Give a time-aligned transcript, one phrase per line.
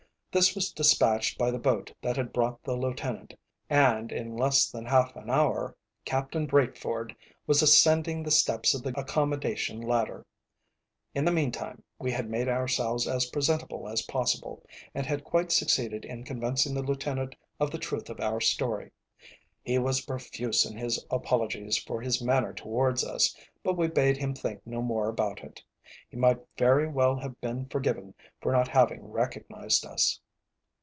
[0.33, 3.33] This was despatched by the boat that had brought the lieutenant,
[3.69, 7.13] and in less than half an hour Captain Breatford
[7.45, 10.25] was ascending the steps of the accommodation ladder.
[11.13, 14.63] In the meantime we had made ourselves as presentable as possible,
[14.95, 18.91] and had quite succeeded in convincing the lieutenant of the truth of our story.
[19.63, 24.33] He was profuse in his apologies for his manner towards us, but we bade him
[24.33, 25.61] think no more about it.
[26.09, 30.21] He might very well have been forgiven for not having recognised us.